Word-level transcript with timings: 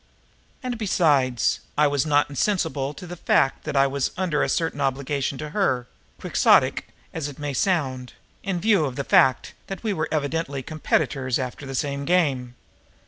And, 0.63 0.79
besides, 0.79 1.59
I 1.77 1.85
was 1.85 2.07
not 2.07 2.27
insensible 2.27 2.91
to 2.95 3.05
the 3.05 3.15
fact 3.15 3.65
that 3.65 3.75
I 3.77 3.85
was 3.85 4.09
under 4.17 4.41
a 4.41 4.49
certain 4.49 4.81
obligation 4.81 5.37
to 5.37 5.49
her, 5.51 5.85
quixotic 6.19 6.87
as 7.13 7.27
it 7.27 7.37
may 7.37 7.53
sound, 7.53 8.13
in 8.41 8.59
view 8.59 8.85
of 8.85 8.95
the 8.95 9.03
fact 9.03 9.53
that 9.67 9.83
we 9.83 9.93
were 9.93 10.07
evidently 10.11 10.63
competitors 10.63 11.37
after 11.37 11.67
the 11.67 11.75
same 11.75 12.05
game. 12.05 12.55